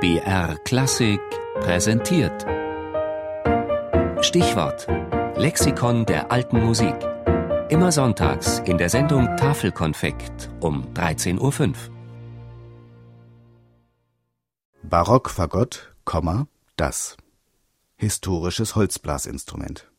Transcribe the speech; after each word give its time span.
BR 0.00 0.56
Klassik 0.58 1.20
präsentiert. 1.58 2.46
Stichwort: 4.20 4.86
Lexikon 5.36 6.06
der 6.06 6.30
alten 6.30 6.64
Musik. 6.64 6.94
Immer 7.68 7.90
sonntags 7.90 8.60
in 8.60 8.78
der 8.78 8.90
Sendung 8.90 9.26
Tafelkonfekt 9.36 10.50
um 10.60 10.84
13.05 10.94 11.40
Uhr. 11.40 11.74
Barockfagott, 14.84 15.92
das. 16.76 17.16
Historisches 17.96 18.76
Holzblasinstrument. 18.76 19.90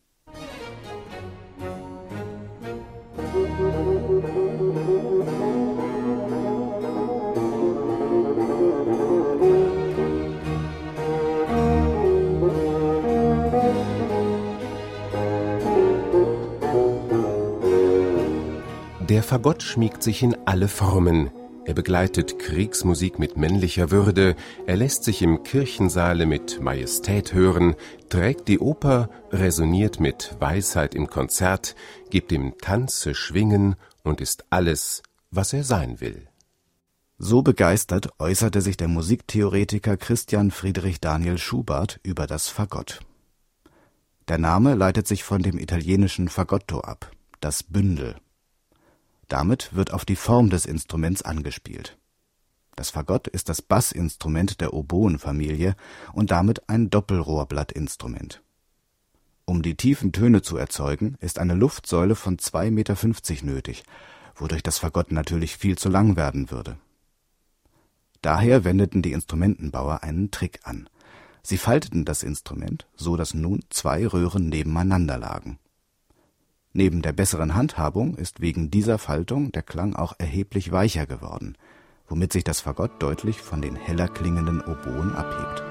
Der 19.09 19.23
Fagott 19.23 19.63
schmiegt 19.63 20.03
sich 20.03 20.21
in 20.21 20.37
alle 20.45 20.67
Formen. 20.67 21.31
Er 21.65 21.73
begleitet 21.73 22.37
Kriegsmusik 22.37 23.17
mit 23.17 23.37
männlicher 23.37 23.89
Würde, 23.89 24.35
er 24.67 24.77
lässt 24.77 25.03
sich 25.03 25.23
im 25.23 25.41
Kirchensaale 25.41 26.27
mit 26.27 26.61
Majestät 26.61 27.33
hören, 27.33 27.75
trägt 28.09 28.47
die 28.47 28.59
Oper, 28.59 29.09
resoniert 29.31 29.99
mit 29.99 30.35
Weisheit 30.39 30.93
im 30.93 31.07
Konzert, 31.07 31.75
gibt 32.11 32.31
im 32.31 32.55
Tanze 32.59 33.15
Schwingen 33.15 33.77
und 34.03 34.21
ist 34.21 34.45
alles, 34.51 35.01
was 35.31 35.53
er 35.53 35.63
sein 35.63 35.99
will. 36.01 36.27
So 37.17 37.41
begeistert 37.41 38.11
äußerte 38.19 38.61
sich 38.61 38.77
der 38.77 38.89
Musiktheoretiker 38.89 39.97
Christian 39.97 40.51
Friedrich 40.51 41.01
Daniel 41.01 41.39
Schubart 41.39 41.99
über 42.03 42.27
das 42.27 42.47
Fagott. 42.47 42.99
Der 44.27 44.37
Name 44.37 44.75
leitet 44.75 45.07
sich 45.07 45.23
von 45.23 45.41
dem 45.41 45.57
italienischen 45.57 46.29
Fagotto 46.29 46.81
ab, 46.81 47.09
das 47.39 47.63
Bündel. 47.63 48.15
Damit 49.29 49.75
wird 49.75 49.93
auf 49.93 50.05
die 50.05 50.15
Form 50.15 50.49
des 50.49 50.65
Instruments 50.65 51.21
angespielt. 51.21 51.97
Das 52.75 52.89
Fagott 52.89 53.27
ist 53.27 53.47
das 53.47 53.61
Bassinstrument 53.61 54.59
der 54.59 54.73
Oboenfamilie 54.73 55.75
und 56.13 56.31
damit 56.31 56.67
ein 56.67 56.89
Doppelrohrblattinstrument. 56.89 58.41
Um 59.45 59.61
die 59.61 59.75
tiefen 59.75 60.11
Töne 60.11 60.41
zu 60.41 60.57
erzeugen, 60.57 61.15
ist 61.19 61.39
eine 61.39 61.53
Luftsäule 61.53 62.15
von 62.15 62.37
2,50 62.37 62.71
Meter 62.71 63.45
nötig, 63.45 63.83
wodurch 64.35 64.63
das 64.63 64.79
Fagott 64.79 65.11
natürlich 65.11 65.57
viel 65.57 65.77
zu 65.77 65.89
lang 65.89 66.15
werden 66.15 66.49
würde. 66.49 66.77
Daher 68.21 68.63
wendeten 68.63 69.01
die 69.01 69.11
Instrumentenbauer 69.11 70.01
einen 70.01 70.31
Trick 70.31 70.59
an. 70.63 70.89
Sie 71.43 71.57
falteten 71.57 72.03
das 72.03 72.23
Instrument, 72.23 72.87
so 72.95 73.15
dass 73.15 73.33
nun 73.33 73.63
zwei 73.69 74.07
Röhren 74.07 74.49
nebeneinander 74.49 75.17
lagen 75.17 75.59
Neben 76.73 77.01
der 77.01 77.13
besseren 77.13 77.55
Handhabung 77.55 78.15
ist 78.15 78.41
wegen 78.41 78.69
dieser 78.69 78.97
Faltung 78.97 79.51
der 79.51 79.63
Klang 79.63 79.95
auch 79.95 80.13
erheblich 80.19 80.71
weicher 80.71 81.05
geworden, 81.07 81.55
womit 82.07 82.31
sich 82.31 82.43
das 82.43 82.61
Fagott 82.61 83.01
deutlich 83.01 83.41
von 83.41 83.61
den 83.61 83.75
heller 83.75 84.07
klingenden 84.07 84.61
Oboen 84.61 85.13
abhebt 85.15 85.63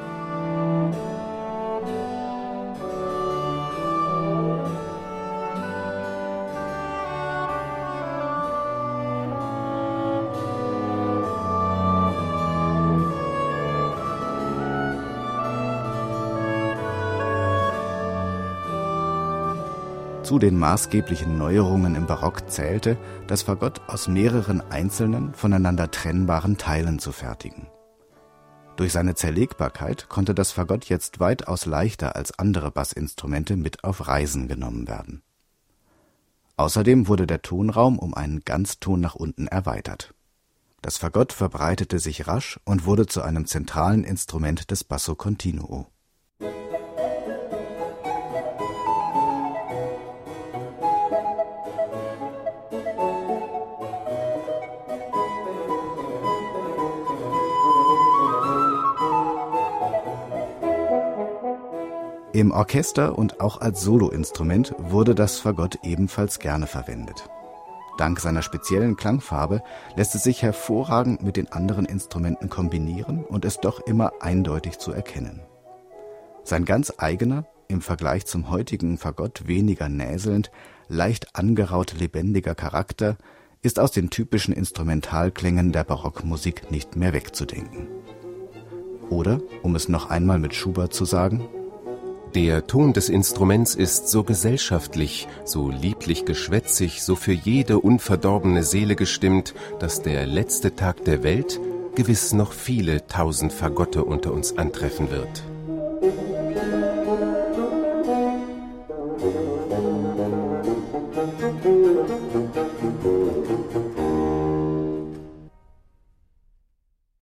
Zu 20.28 20.38
den 20.38 20.58
maßgeblichen 20.58 21.38
Neuerungen 21.38 21.94
im 21.94 22.06
Barock 22.06 22.50
zählte, 22.50 22.98
das 23.26 23.40
Fagott 23.40 23.80
aus 23.86 24.08
mehreren 24.08 24.60
einzelnen, 24.60 25.32
voneinander 25.32 25.90
trennbaren 25.90 26.58
Teilen 26.58 26.98
zu 26.98 27.12
fertigen. 27.12 27.66
Durch 28.76 28.92
seine 28.92 29.14
Zerlegbarkeit 29.14 30.10
konnte 30.10 30.34
das 30.34 30.52
Fagott 30.52 30.84
jetzt 30.84 31.18
weitaus 31.18 31.64
leichter 31.64 32.14
als 32.14 32.38
andere 32.38 32.70
Bassinstrumente 32.70 33.56
mit 33.56 33.84
auf 33.84 34.06
Reisen 34.06 34.48
genommen 34.48 34.86
werden. 34.86 35.22
Außerdem 36.58 37.08
wurde 37.08 37.26
der 37.26 37.40
Tonraum 37.40 37.98
um 37.98 38.12
einen 38.12 38.40
Ganzton 38.40 39.00
nach 39.00 39.14
unten 39.14 39.46
erweitert. 39.46 40.12
Das 40.82 40.98
Fagott 40.98 41.32
verbreitete 41.32 41.98
sich 41.98 42.26
rasch 42.26 42.60
und 42.66 42.84
wurde 42.84 43.06
zu 43.06 43.22
einem 43.22 43.46
zentralen 43.46 44.04
Instrument 44.04 44.70
des 44.70 44.84
Basso 44.84 45.14
continuo 45.14 45.86
Im 62.38 62.52
Orchester 62.52 63.18
und 63.18 63.40
auch 63.40 63.60
als 63.60 63.80
Soloinstrument 63.80 64.72
wurde 64.78 65.16
das 65.16 65.40
Fagott 65.40 65.80
ebenfalls 65.82 66.38
gerne 66.38 66.68
verwendet. 66.68 67.28
Dank 67.96 68.20
seiner 68.20 68.42
speziellen 68.42 68.94
Klangfarbe 68.94 69.60
lässt 69.96 70.14
es 70.14 70.22
sich 70.22 70.40
hervorragend 70.40 71.20
mit 71.20 71.36
den 71.36 71.50
anderen 71.50 71.84
Instrumenten 71.84 72.48
kombinieren 72.48 73.24
und 73.24 73.44
ist 73.44 73.64
doch 73.64 73.80
immer 73.80 74.12
eindeutig 74.20 74.78
zu 74.78 74.92
erkennen. 74.92 75.40
Sein 76.44 76.64
ganz 76.64 76.92
eigener, 76.98 77.44
im 77.66 77.80
Vergleich 77.80 78.24
zum 78.24 78.50
heutigen 78.50 78.98
Fagott 78.98 79.48
weniger 79.48 79.88
näselnd, 79.88 80.52
leicht 80.86 81.34
angeraut 81.34 81.94
lebendiger 81.98 82.54
Charakter 82.54 83.16
ist 83.62 83.80
aus 83.80 83.90
den 83.90 84.10
typischen 84.10 84.54
Instrumentalklängen 84.54 85.72
der 85.72 85.82
Barockmusik 85.82 86.70
nicht 86.70 86.94
mehr 86.94 87.12
wegzudenken. 87.12 87.88
Oder, 89.10 89.40
um 89.64 89.74
es 89.74 89.88
noch 89.88 90.08
einmal 90.08 90.38
mit 90.38 90.54
Schubert 90.54 90.94
zu 90.94 91.04
sagen, 91.04 91.48
der 92.34 92.66
Ton 92.66 92.92
des 92.92 93.08
Instruments 93.08 93.74
ist 93.74 94.08
so 94.08 94.22
gesellschaftlich, 94.22 95.28
so 95.44 95.70
lieblich 95.70 96.24
geschwätzig, 96.24 97.02
so 97.02 97.16
für 97.16 97.32
jede 97.32 97.78
unverdorbene 97.78 98.62
Seele 98.62 98.96
gestimmt, 98.96 99.54
dass 99.80 100.02
der 100.02 100.26
letzte 100.26 100.74
Tag 100.74 101.04
der 101.04 101.22
Welt 101.22 101.60
gewiss 101.94 102.32
noch 102.32 102.52
viele 102.52 103.06
tausend 103.06 103.52
Fagotte 103.52 104.04
unter 104.04 104.32
uns 104.32 104.56
antreffen 104.56 105.10
wird. 105.10 105.42